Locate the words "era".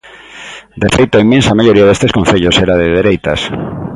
2.65-2.79